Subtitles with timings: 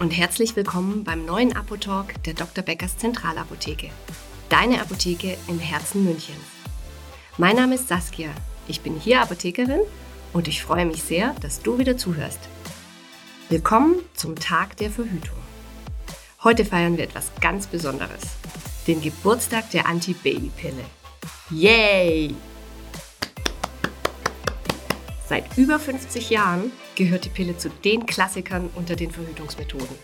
[0.00, 2.64] Und herzlich willkommen beim neuen Apotalk der Dr.
[2.64, 3.90] Beckers Zentralapotheke.
[4.48, 6.40] Deine Apotheke im Herzen Münchens.
[7.36, 8.30] Mein Name ist Saskia.
[8.66, 9.82] Ich bin hier Apothekerin
[10.32, 12.38] und ich freue mich sehr, dass du wieder zuhörst.
[13.50, 15.36] Willkommen zum Tag der Verhütung.
[16.42, 18.22] Heute feiern wir etwas ganz Besonderes.
[18.86, 20.84] Den Geburtstag der Anti-Baby-Pille.
[21.50, 22.34] Yay!
[25.28, 29.96] Seit über 50 Jahren gehört die Pille zu den Klassikern unter den Verhütungsmethoden.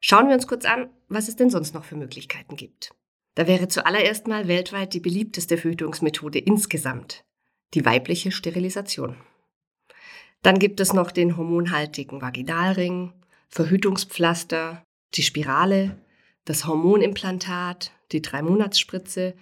[0.00, 2.94] Schauen wir uns kurz an, was es denn sonst noch für Möglichkeiten gibt.
[3.34, 7.24] Da wäre zuallererst mal weltweit die beliebteste Verhütungsmethode insgesamt,
[7.74, 9.16] die weibliche Sterilisation.
[10.42, 13.12] Dann gibt es noch den hormonhaltigen Vaginalring,
[13.48, 14.82] Verhütungspflaster,
[15.14, 15.98] die Spirale,
[16.44, 19.34] das Hormonimplantat, die Drei-Monats-Spritze,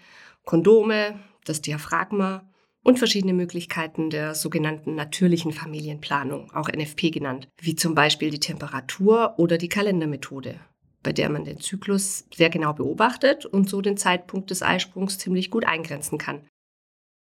[0.44, 2.48] Kondome, das Diaphragma
[2.86, 9.34] und verschiedene Möglichkeiten der sogenannten natürlichen Familienplanung, auch NFP genannt, wie zum Beispiel die Temperatur
[9.38, 10.60] oder die Kalendermethode,
[11.02, 15.50] bei der man den Zyklus sehr genau beobachtet und so den Zeitpunkt des Eisprungs ziemlich
[15.50, 16.46] gut eingrenzen kann.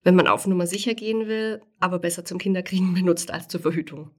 [0.03, 4.09] Wenn man auf Nummer sicher gehen will, aber besser zum Kinderkriegen benutzt als zur Verhütung.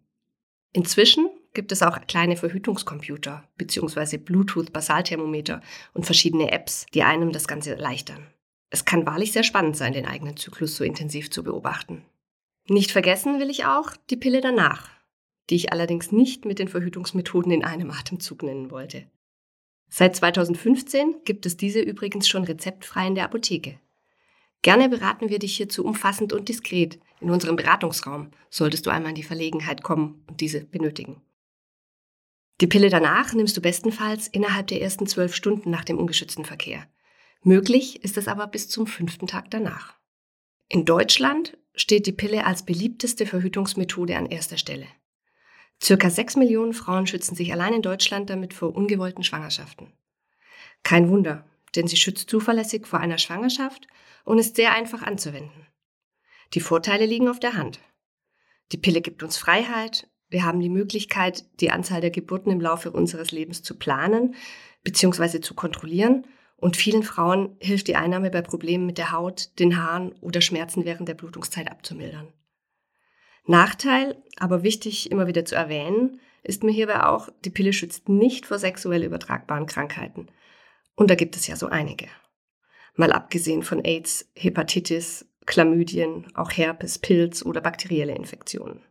[0.72, 4.16] Inzwischen gibt es auch kleine Verhütungskomputer bzw.
[4.18, 5.60] Bluetooth-Basalthermometer
[5.92, 8.31] und verschiedene Apps, die einem das Ganze erleichtern.
[8.73, 12.06] Es kann wahrlich sehr spannend sein, den eigenen Zyklus so intensiv zu beobachten.
[12.67, 14.89] Nicht vergessen will ich auch die Pille danach,
[15.51, 19.05] die ich allerdings nicht mit den Verhütungsmethoden in einem Atemzug nennen wollte.
[19.91, 23.78] Seit 2015 gibt es diese übrigens schon rezeptfrei in der Apotheke.
[24.62, 29.17] Gerne beraten wir dich hierzu umfassend und diskret in unserem Beratungsraum, solltest du einmal in
[29.17, 31.20] die Verlegenheit kommen und diese benötigen.
[32.62, 36.87] Die Pille danach nimmst du bestenfalls innerhalb der ersten zwölf Stunden nach dem ungeschützten Verkehr.
[37.44, 39.94] Möglich ist es aber bis zum fünften Tag danach.
[40.69, 44.86] In Deutschland steht die Pille als beliebteste Verhütungsmethode an erster Stelle.
[45.82, 49.92] Circa sechs Millionen Frauen schützen sich allein in Deutschland damit vor ungewollten Schwangerschaften.
[50.84, 51.44] Kein Wunder,
[51.75, 53.88] denn sie schützt zuverlässig vor einer Schwangerschaft
[54.25, 55.66] und ist sehr einfach anzuwenden.
[56.54, 57.81] Die Vorteile liegen auf der Hand.
[58.70, 62.92] Die Pille gibt uns Freiheit, wir haben die Möglichkeit, die Anzahl der Geburten im Laufe
[62.92, 64.36] unseres Lebens zu planen
[64.84, 65.41] bzw.
[65.41, 66.25] zu kontrollieren
[66.62, 70.84] und vielen Frauen hilft die Einnahme bei Problemen mit der Haut, den Haaren oder Schmerzen
[70.84, 72.33] während der Blutungszeit abzumildern.
[73.45, 78.47] Nachteil, aber wichtig immer wieder zu erwähnen, ist mir hierbei auch, die Pille schützt nicht
[78.47, 80.28] vor sexuell übertragbaren Krankheiten.
[80.95, 82.06] Und da gibt es ja so einige.
[82.94, 88.84] Mal abgesehen von AIDS, Hepatitis, Chlamydien, auch Herpes, Pilz oder bakterielle Infektionen.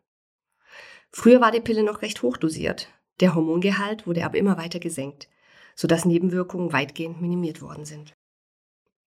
[1.10, 2.90] Früher war die Pille noch recht hochdosiert.
[3.22, 5.30] Der Hormongehalt wurde aber immer weiter gesenkt
[5.76, 8.14] sodass Nebenwirkungen weitgehend minimiert worden sind.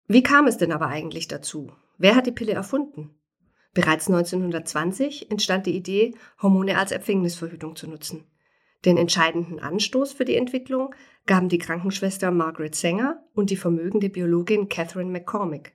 [0.07, 1.73] Wie kam es denn aber eigentlich dazu?
[1.97, 3.15] Wer hat die Pille erfunden?
[3.73, 8.25] Bereits 1920 entstand die Idee, Hormone als Empfängnisverhütung zu nutzen.
[8.85, 10.95] Den entscheidenden Anstoß für die Entwicklung
[11.27, 15.75] gaben die Krankenschwester Margaret Sanger und die vermögende Biologin Catherine McCormick.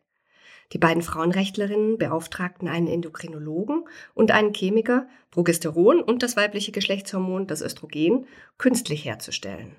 [0.72, 7.62] Die beiden Frauenrechtlerinnen beauftragten einen Endokrinologen und einen Chemiker, Progesteron und das weibliche Geschlechtshormon, das
[7.62, 8.28] Östrogen,
[8.60, 9.76] künstlich herzustellen.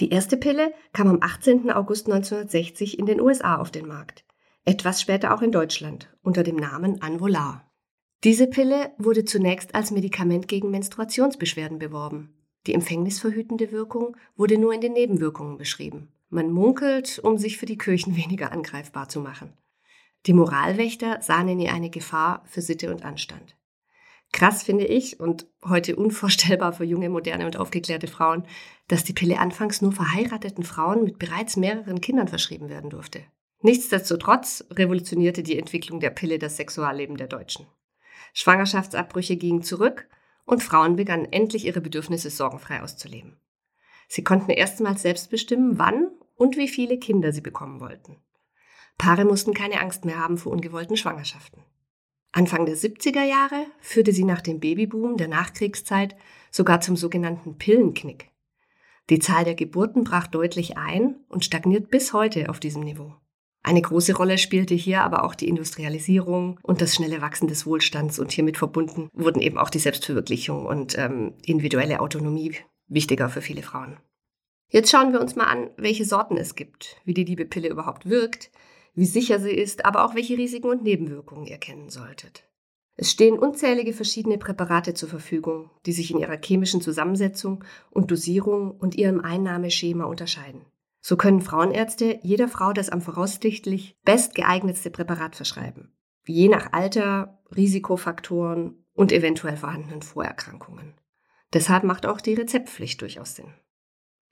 [0.00, 1.70] Die erste Pille kam am 18.
[1.70, 4.24] August 1960 in den USA auf den Markt.
[4.64, 7.68] Etwas später auch in Deutschland unter dem Namen Anvolar.
[8.22, 12.34] Diese Pille wurde zunächst als Medikament gegen Menstruationsbeschwerden beworben.
[12.66, 16.12] Die empfängnisverhütende Wirkung wurde nur in den Nebenwirkungen beschrieben.
[16.28, 19.52] Man munkelt, um sich für die Kirchen weniger angreifbar zu machen.
[20.26, 23.57] Die Moralwächter sahen in ihr eine Gefahr für Sitte und Anstand.
[24.32, 28.44] Krass finde ich und heute unvorstellbar für junge, moderne und aufgeklärte Frauen,
[28.86, 33.22] dass die Pille anfangs nur verheirateten Frauen mit bereits mehreren Kindern verschrieben werden durfte.
[33.60, 37.66] Nichtsdestotrotz revolutionierte die Entwicklung der Pille das Sexualleben der Deutschen.
[38.34, 40.08] Schwangerschaftsabbrüche gingen zurück
[40.44, 43.40] und Frauen begannen endlich ihre Bedürfnisse sorgenfrei auszuleben.
[44.08, 48.16] Sie konnten erstmals selbst bestimmen, wann und wie viele Kinder sie bekommen wollten.
[48.96, 51.62] Paare mussten keine Angst mehr haben vor ungewollten Schwangerschaften.
[52.32, 56.16] Anfang der 70er Jahre führte sie nach dem Babyboom der Nachkriegszeit
[56.50, 58.30] sogar zum sogenannten Pillenknick.
[59.10, 63.14] Die Zahl der Geburten brach deutlich ein und stagniert bis heute auf diesem Niveau.
[63.62, 68.18] Eine große Rolle spielte hier aber auch die Industrialisierung und das schnelle Wachsen des Wohlstands
[68.18, 72.54] und hiermit verbunden wurden eben auch die Selbstverwirklichung und ähm, individuelle Autonomie
[72.86, 73.96] wichtiger für viele Frauen.
[74.70, 78.08] Jetzt schauen wir uns mal an, welche Sorten es gibt, wie die liebe Pille überhaupt
[78.08, 78.50] wirkt,
[78.98, 82.42] wie sicher sie ist, aber auch welche Risiken und Nebenwirkungen ihr kennen solltet.
[82.96, 88.72] Es stehen unzählige verschiedene Präparate zur Verfügung, die sich in ihrer chemischen Zusammensetzung und Dosierung
[88.72, 90.64] und ihrem Einnahmeschema unterscheiden.
[91.00, 95.92] So können Frauenärzte jeder Frau das am voraussichtlich bestgeeignetste Präparat verschreiben.
[96.26, 100.94] Je nach Alter, Risikofaktoren und eventuell vorhandenen Vorerkrankungen.
[101.52, 103.54] Deshalb macht auch die Rezeptpflicht durchaus Sinn.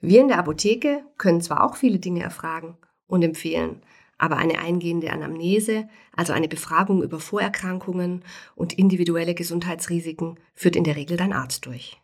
[0.00, 2.76] Wir in der Apotheke können zwar auch viele Dinge erfragen
[3.06, 3.82] und empfehlen,
[4.18, 8.24] aber eine eingehende Anamnese, also eine Befragung über Vorerkrankungen
[8.54, 12.00] und individuelle Gesundheitsrisiken, führt in der Regel dein Arzt durch.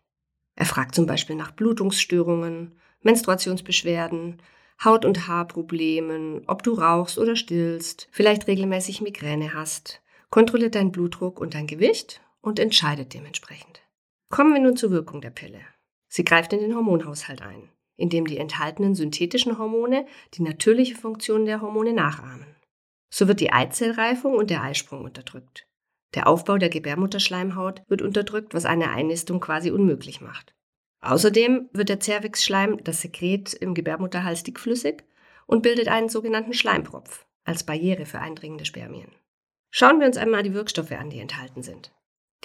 [0.55, 4.43] Er fragt zum Beispiel nach Blutungsstörungen, Menstruationsbeschwerden,
[4.85, 11.41] Haut- und Haarproblemen, ob du rauchst oder stillst, vielleicht regelmäßig Migräne hast, kontrolliert deinen Blutdruck
[11.41, 13.83] und dein Gewicht und entscheidet dementsprechend.
[14.29, 15.61] Kommen wir nun zur Wirkung der Pille.
[16.09, 17.71] Sie greift in den Hormonhaushalt ein,
[18.03, 22.57] indem die enthaltenen synthetischen Hormone die natürliche Funktion der Hormone nachahmen.
[23.15, 25.69] So wird die Eizellreifung und der Eisprung unterdrückt.
[26.15, 30.53] Der Aufbau der Gebärmutterschleimhaut wird unterdrückt, was eine Einnistung quasi unmöglich macht.
[31.01, 35.05] Außerdem wird der Zervixschleim, das Sekret im Gebärmutterhals, dickflüssig
[35.47, 39.13] und bildet einen sogenannten Schleimpropf als Barriere für eindringende Spermien.
[39.71, 41.93] Schauen wir uns einmal die Wirkstoffe an, die enthalten sind.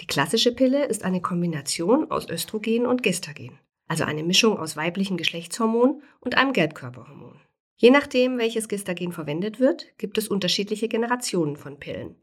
[0.00, 3.58] Die klassische Pille ist eine Kombination aus Östrogen und Gestagen,
[3.88, 7.40] also eine Mischung aus weiblichem Geschlechtshormon und einem Gelbkörperhormon.
[7.76, 12.16] Je nachdem, welches Gestagen verwendet wird, gibt es unterschiedliche Generationen von Pillen.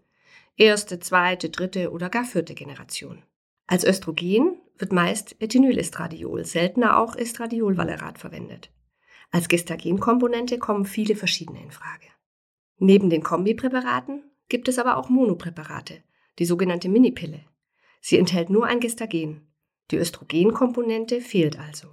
[0.57, 3.23] Erste, zweite, dritte oder gar vierte Generation.
[3.67, 8.69] Als Östrogen wird meist Ethinylestradiol, seltener auch Estradiolvalerat verwendet.
[9.31, 12.07] Als Gestagenkomponente kommen viele verschiedene in Frage.
[12.77, 16.03] Neben den Kombipräparaten gibt es aber auch Monopräparate,
[16.39, 17.41] die sogenannte Minipille.
[18.01, 19.44] Sie enthält nur ein Gestagen.
[19.91, 21.87] Die Östrogenkomponente fehlt also.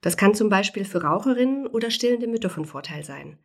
[0.00, 3.38] Das kann zum Beispiel für Raucherinnen oder stillende Mütter von Vorteil sein,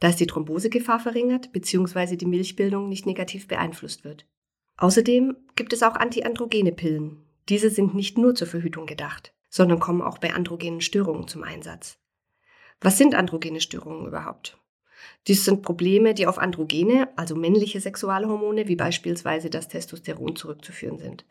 [0.00, 2.16] da es die Thrombosegefahr verringert bzw.
[2.16, 4.26] die Milchbildung nicht negativ beeinflusst wird.
[4.76, 10.02] Außerdem gibt es auch antiandrogene Pillen, diese sind nicht nur zur Verhütung gedacht, sondern kommen
[10.02, 11.98] auch bei androgenen Störungen zum Einsatz.
[12.80, 14.58] Was sind androgene Störungen überhaupt?
[15.26, 21.24] Dies sind Probleme, die auf Androgene, also männliche Sexualhormone wie beispielsweise das Testosteron zurückzuführen sind.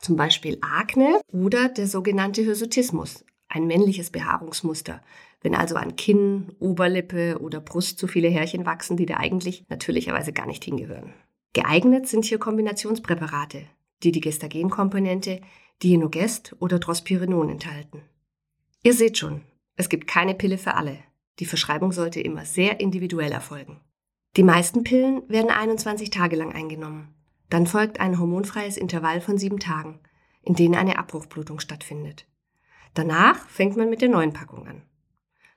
[0.00, 5.02] Zum Beispiel Akne oder der sogenannte Hirsutismus, ein männliches Behaarungsmuster,
[5.40, 10.32] wenn also an Kinn, Oberlippe oder Brust zu viele Härchen wachsen, die da eigentlich natürlicherweise
[10.32, 11.14] gar nicht hingehören.
[11.52, 13.64] Geeignet sind hier Kombinationspräparate,
[14.02, 15.40] die die Gestagenkomponente
[15.82, 18.02] Dienogest oder Drospirinon enthalten.
[18.82, 19.42] Ihr seht schon,
[19.76, 20.98] es gibt keine Pille für alle.
[21.38, 23.80] Die Verschreibung sollte immer sehr individuell erfolgen.
[24.36, 27.14] Die meisten Pillen werden 21 Tage lang eingenommen.
[27.50, 30.00] Dann folgt ein hormonfreies Intervall von sieben Tagen,
[30.42, 32.26] in denen eine Abbruchblutung stattfindet.
[32.94, 34.82] Danach fängt man mit der neuen Packung an.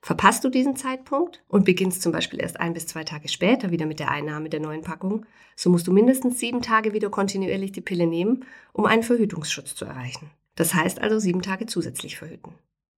[0.03, 3.85] Verpasst du diesen Zeitpunkt und beginnst zum Beispiel erst ein bis zwei Tage später wieder
[3.85, 7.81] mit der Einnahme der neuen Packung, so musst du mindestens sieben Tage wieder kontinuierlich die
[7.81, 10.31] Pille nehmen, um einen Verhütungsschutz zu erreichen.
[10.55, 12.55] Das heißt also sieben Tage zusätzlich verhüten.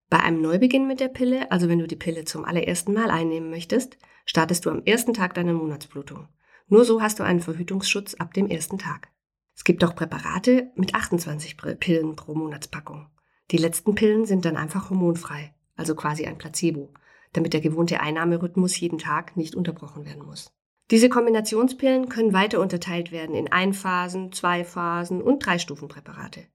[0.10, 3.50] Bei einem Neubeginn mit der Pille, also wenn du die Pille zum allerersten Mal einnehmen
[3.50, 6.28] möchtest, startest du am ersten Tag deiner Monatsblutung.
[6.68, 9.10] Nur so hast du einen Verhütungsschutz ab dem ersten Tag.
[9.56, 13.07] Es gibt auch Präparate mit 28 Pillen pro Monatspackung.
[13.51, 16.94] Die letzten Pillen sind dann einfach hormonfrei also quasi ein Placebo,
[17.33, 20.51] damit der gewohnte Einnahmerhythmus jeden Tag nicht unterbrochen werden muss.
[20.92, 26.45] Diese Kombinationspillen können weiter unterteilt werden in Einphasen, Zweiphasen und Dreistufenpräparate.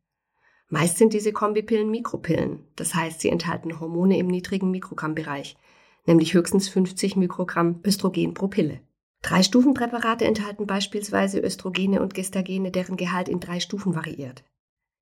[0.68, 5.56] Meist sind diese Kombipillen Mikropillen, das heißt, sie enthalten Hormone im niedrigen Mikrogrammbereich,
[6.06, 8.80] nämlich höchstens 50 Mikrogramm Östrogen pro Pille.
[9.22, 14.44] Dreistufenpräparate enthalten beispielsweise Östrogene und Gestagene, deren Gehalt in drei Stufen variiert.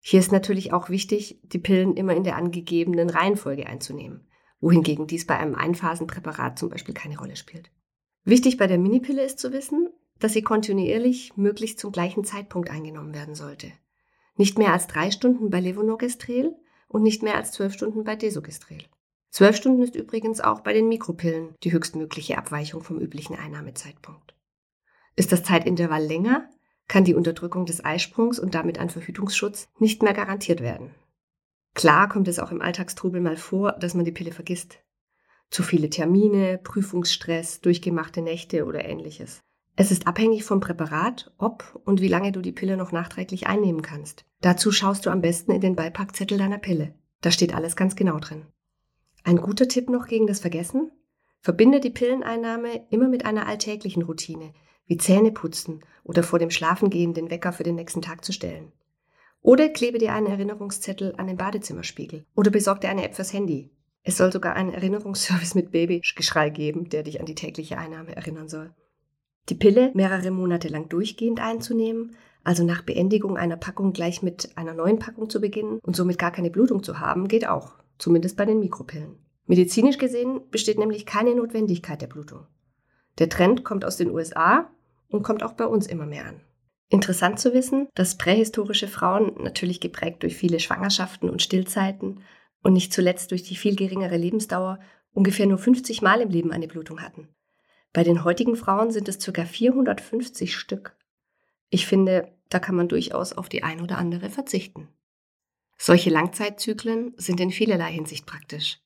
[0.00, 4.26] Hier ist natürlich auch wichtig, die Pillen immer in der angegebenen Reihenfolge einzunehmen,
[4.60, 7.70] wohingegen dies bei einem Einphasenpräparat zum Beispiel keine Rolle spielt.
[8.24, 13.14] Wichtig bei der Minipille ist zu wissen, dass sie kontinuierlich möglichst zum gleichen Zeitpunkt eingenommen
[13.14, 13.72] werden sollte.
[14.36, 16.56] Nicht mehr als drei Stunden bei Levonorgestrel
[16.88, 18.84] und nicht mehr als zwölf Stunden bei Desogestrel.
[19.36, 24.34] Zwölf Stunden ist übrigens auch bei den Mikropillen die höchstmögliche Abweichung vom üblichen Einnahmezeitpunkt.
[25.14, 26.48] Ist das Zeitintervall länger,
[26.88, 30.94] kann die Unterdrückung des Eisprungs und damit ein Verhütungsschutz nicht mehr garantiert werden.
[31.74, 34.78] Klar kommt es auch im Alltagstrubel mal vor, dass man die Pille vergisst.
[35.50, 39.42] Zu viele Termine, Prüfungsstress, durchgemachte Nächte oder ähnliches.
[39.76, 43.82] Es ist abhängig vom Präparat, ob und wie lange du die Pille noch nachträglich einnehmen
[43.82, 44.24] kannst.
[44.40, 46.94] Dazu schaust du am besten in den Beipackzettel deiner Pille.
[47.20, 48.46] Da steht alles ganz genau drin.
[49.26, 50.92] Ein guter Tipp noch gegen das Vergessen?
[51.40, 54.52] Verbinde die Pilleneinnahme immer mit einer alltäglichen Routine,
[54.86, 58.70] wie Zähne putzen oder vor dem Schlafengehen den Wecker für den nächsten Tag zu stellen.
[59.42, 63.72] Oder klebe dir einen Erinnerungszettel an den Badezimmerspiegel oder besorg dir eine App fürs Handy.
[64.04, 68.48] Es soll sogar einen Erinnerungsservice mit Babygeschrei geben, der dich an die tägliche Einnahme erinnern
[68.48, 68.72] soll.
[69.48, 72.14] Die Pille mehrere Monate lang durchgehend einzunehmen,
[72.44, 76.30] also nach Beendigung einer Packung gleich mit einer neuen Packung zu beginnen und somit gar
[76.30, 79.18] keine Blutung zu haben, geht auch, zumindest bei den Mikropillen.
[79.46, 82.46] Medizinisch gesehen besteht nämlich keine Notwendigkeit der Blutung.
[83.18, 84.70] Der Trend kommt aus den USA
[85.08, 86.40] und kommt auch bei uns immer mehr an.
[86.88, 92.20] Interessant zu wissen, dass prähistorische Frauen, natürlich geprägt durch viele Schwangerschaften und Stillzeiten
[92.62, 94.78] und nicht zuletzt durch die viel geringere Lebensdauer,
[95.12, 97.28] ungefähr nur 50 Mal im Leben eine Blutung hatten.
[97.92, 99.44] Bei den heutigen Frauen sind es ca.
[99.44, 100.96] 450 Stück.
[101.70, 104.88] Ich finde, da kann man durchaus auf die ein oder andere verzichten.
[105.78, 108.78] Solche Langzeitzyklen sind in vielerlei Hinsicht praktisch.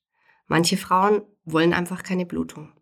[0.47, 2.73] Manche Frauen wollen einfach keine Blutung,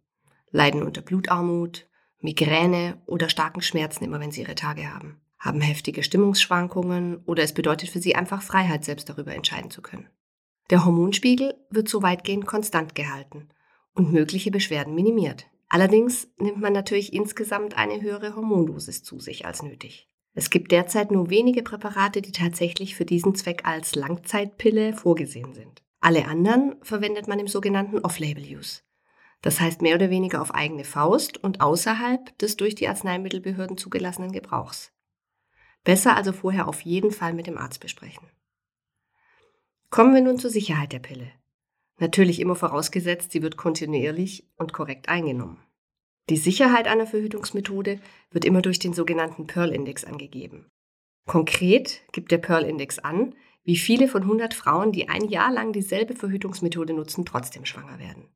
[0.51, 1.87] leiden unter Blutarmut,
[2.21, 7.53] Migräne oder starken Schmerzen immer, wenn sie ihre Tage haben, haben heftige Stimmungsschwankungen oder es
[7.53, 10.09] bedeutet für sie einfach Freiheit, selbst darüber entscheiden zu können.
[10.71, 13.49] Der Hormonspiegel wird so weitgehend konstant gehalten
[13.95, 15.47] und mögliche Beschwerden minimiert.
[15.69, 20.09] Allerdings nimmt man natürlich insgesamt eine höhere Hormondosis zu sich als nötig.
[20.39, 25.83] Es gibt derzeit nur wenige Präparate, die tatsächlich für diesen Zweck als Langzeitpille vorgesehen sind.
[25.99, 28.83] Alle anderen verwendet man im sogenannten Off-Label-Use.
[29.43, 34.31] Das heißt mehr oder weniger auf eigene Faust und außerhalb des durch die Arzneimittelbehörden zugelassenen
[34.31, 34.93] Gebrauchs.
[35.83, 38.29] Besser also vorher auf jeden Fall mit dem Arzt besprechen.
[39.91, 41.33] Kommen wir nun zur Sicherheit der Pille.
[41.99, 45.59] Natürlich immer vorausgesetzt, sie wird kontinuierlich und korrekt eingenommen.
[46.31, 50.67] Die Sicherheit einer Verhütungsmethode wird immer durch den sogenannten Pearl-Index angegeben.
[51.27, 56.15] Konkret gibt der Pearl-Index an, wie viele von 100 Frauen, die ein Jahr lang dieselbe
[56.15, 58.29] Verhütungsmethode nutzen, trotzdem schwanger werden.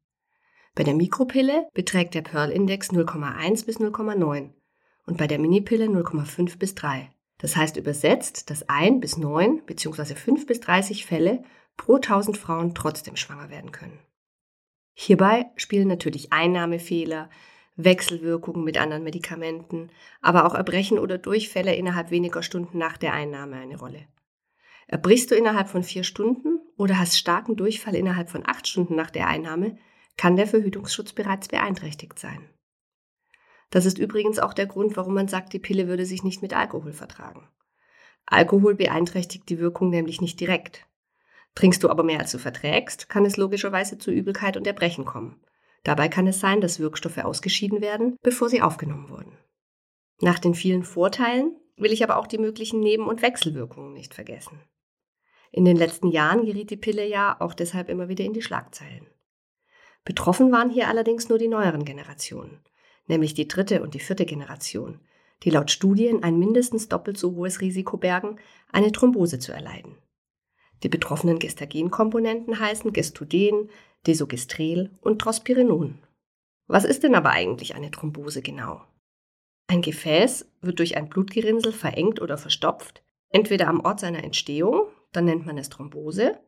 [0.74, 4.50] Bei der Mikropille beträgt der Pearl-Index 0,1 bis 0,9
[5.06, 7.10] und bei der Minipille 0,5 bis 3.
[7.38, 10.14] Das heißt übersetzt, dass 1 bis 9 bzw.
[10.14, 11.42] 5 bis 30 Fälle
[11.76, 13.98] pro 1000 Frauen trotzdem schwanger werden können.
[14.94, 17.30] Hierbei spielen natürlich Einnahmefehler,
[17.76, 23.56] Wechselwirkungen mit anderen Medikamenten, aber auch Erbrechen oder Durchfälle innerhalb weniger Stunden nach der Einnahme
[23.56, 24.06] eine Rolle.
[24.86, 29.10] Erbrichst du innerhalb von vier Stunden oder hast starken Durchfall innerhalb von acht Stunden nach
[29.10, 29.78] der Einnahme,
[30.16, 32.48] kann der Verhütungsschutz bereits beeinträchtigt sein.
[33.70, 36.54] Das ist übrigens auch der Grund, warum man sagt, die Pille würde sich nicht mit
[36.54, 37.48] Alkohol vertragen.
[38.26, 40.86] Alkohol beeinträchtigt die Wirkung nämlich nicht direkt.
[41.54, 45.40] Trinkst du aber mehr als du verträgst, kann es logischerweise zu Übelkeit und Erbrechen kommen.
[45.82, 49.36] Dabei kann es sein, dass Wirkstoffe ausgeschieden werden, bevor sie aufgenommen wurden.
[50.20, 54.60] Nach den vielen Vorteilen will ich aber auch die möglichen Neben- und Wechselwirkungen nicht vergessen.
[55.50, 59.06] In den letzten Jahren geriet die Pille ja auch deshalb immer wieder in die Schlagzeilen.
[60.04, 62.60] Betroffen waren hier allerdings nur die neueren Generationen,
[63.06, 65.00] nämlich die dritte und die vierte Generation,
[65.42, 68.38] die laut Studien ein mindestens doppelt so hohes Risiko bergen,
[68.70, 69.98] eine Thrombose zu erleiden.
[70.82, 73.70] Die betroffenen Gestagenkomponenten heißen Gestuden,
[74.06, 75.98] Desogestrel und Trospirinon.
[76.66, 78.82] Was ist denn aber eigentlich eine Thrombose genau?
[79.68, 85.24] Ein Gefäß wird durch ein Blutgerinnsel verengt oder verstopft, entweder am Ort seiner Entstehung, dann
[85.24, 86.38] nennt man es Thrombose,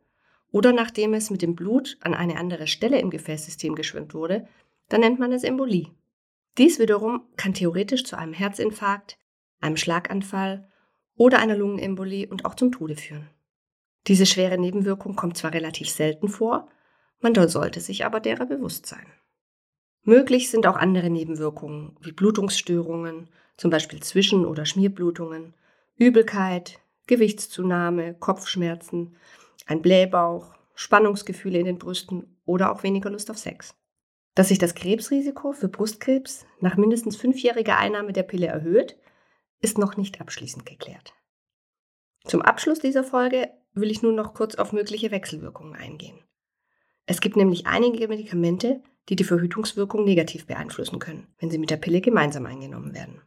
[0.50, 4.46] oder nachdem es mit dem Blut an eine andere Stelle im Gefäßsystem geschwimmt wurde,
[4.88, 5.88] dann nennt man es Embolie.
[6.58, 9.18] Dies wiederum kann theoretisch zu einem Herzinfarkt,
[9.60, 10.70] einem Schlaganfall
[11.16, 13.28] oder einer Lungenembolie und auch zum Tode führen.
[14.06, 16.68] Diese schwere Nebenwirkung kommt zwar relativ selten vor,
[17.24, 19.06] man sollte sich aber derer bewusst sein.
[20.02, 25.54] Möglich sind auch andere Nebenwirkungen wie Blutungsstörungen, zum Beispiel Zwischen- oder Schmierblutungen,
[25.96, 29.16] Übelkeit, Gewichtszunahme, Kopfschmerzen
[29.66, 33.74] ein Blähbauch, Spannungsgefühle in den Brüsten oder auch weniger Lust auf Sex.
[34.34, 38.98] Dass sich das Krebsrisiko für Brustkrebs nach mindestens fünfjähriger Einnahme der Pille erhöht,
[39.62, 41.14] ist noch nicht abschließend geklärt.
[42.24, 46.18] Zum Abschluss dieser Folge will ich nun noch kurz auf mögliche Wechselwirkungen eingehen.
[47.06, 51.76] Es gibt nämlich einige Medikamente, die die Verhütungswirkung negativ beeinflussen können, wenn sie mit der
[51.76, 53.20] Pille gemeinsam eingenommen werden.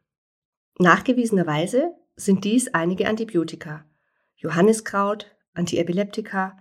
[0.80, 3.86] Nachgewiesenerweise sind dies einige Antibiotika,
[4.36, 6.58] Johanniskraut, Antiepileptika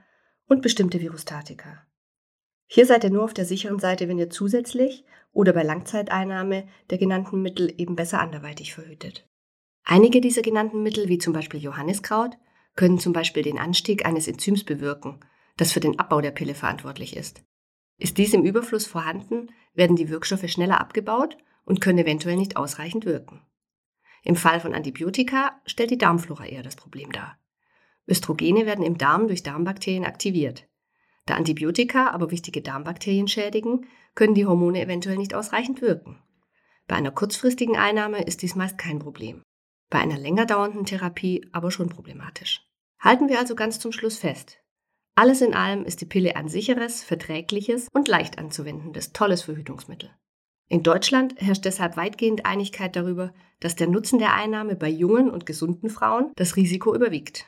[0.46, 1.86] und bestimmte Virustatika.
[2.66, 6.98] Hier seid ihr nur auf der sicheren Seite, wenn ihr zusätzlich oder bei Langzeiteinnahme der
[6.98, 9.28] genannten Mittel eben besser anderweitig verhütet.
[9.84, 12.36] Einige dieser genannten Mittel, wie zum Beispiel Johanniskraut,
[12.74, 15.20] können zum Beispiel den Anstieg eines Enzyms bewirken,
[15.56, 17.42] das für den Abbau der Pille verantwortlich ist.
[17.98, 23.06] Ist dies im Überfluss vorhanden, werden die Wirkstoffe schneller abgebaut und können eventuell nicht ausreichend
[23.06, 23.42] wirken.
[24.22, 27.38] Im Fall von Antibiotika stellt die Darmflora eher das Problem dar.
[28.08, 30.68] Östrogene werden im Darm durch Darmbakterien aktiviert.
[31.26, 36.22] Da Antibiotika aber wichtige Darmbakterien schädigen, können die Hormone eventuell nicht ausreichend wirken.
[36.86, 39.42] Bei einer kurzfristigen Einnahme ist dies meist kein Problem.
[39.90, 42.62] Bei einer länger dauernden Therapie aber schon problematisch.
[42.98, 44.58] Halten wir also ganz zum Schluss fest.
[45.18, 50.10] Alles in allem ist die Pille ein sicheres, verträgliches und leicht anzuwendendes, tolles Verhütungsmittel.
[50.68, 55.46] In Deutschland herrscht deshalb weitgehend Einigkeit darüber, dass der Nutzen der Einnahme bei jungen und
[55.46, 57.46] gesunden Frauen das Risiko überwiegt.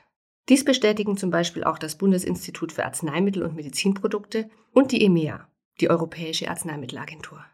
[0.48, 5.46] Dies bestätigen zum Beispiel auch das Bundesinstitut für Arzneimittel und Medizinprodukte und die EMEA,
[5.82, 7.44] die Europäische Arzneimittelagentur.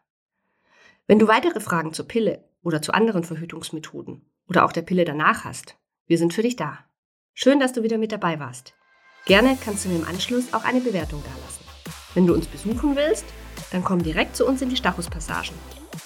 [1.09, 5.45] Wenn du weitere Fragen zur Pille oder zu anderen Verhütungsmethoden oder auch der Pille danach
[5.45, 6.85] hast, wir sind für dich da.
[7.33, 8.75] Schön, dass du wieder mit dabei warst.
[9.27, 11.65] Gerne kannst du mir im Anschluss auch eine Bewertung dalassen.
[12.13, 13.25] Wenn du uns besuchen willst,
[13.73, 15.55] dann komm direkt zu uns in die Stachus-Passagen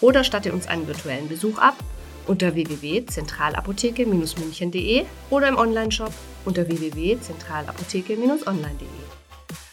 [0.00, 1.74] oder statte uns einen virtuellen Besuch ab
[2.28, 6.12] unter www.zentralapotheke-münchen.de oder im Onlineshop
[6.44, 8.86] unter www.zentralapotheke-online.de.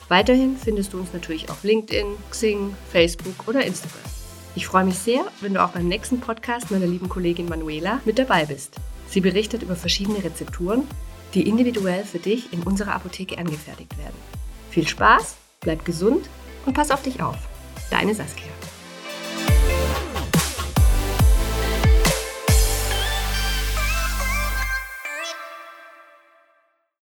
[0.07, 4.01] Weiterhin findest du uns natürlich auf LinkedIn, Xing, Facebook oder Instagram.
[4.55, 8.17] Ich freue mich sehr, wenn du auch beim nächsten Podcast meiner lieben Kollegin Manuela mit
[8.17, 8.77] dabei bist.
[9.07, 10.87] Sie berichtet über verschiedene Rezepturen,
[11.35, 14.15] die individuell für dich in unserer Apotheke angefertigt werden.
[14.71, 16.29] Viel Spaß, bleib gesund
[16.65, 17.37] und pass auf dich auf.
[17.91, 18.51] Deine Saskia.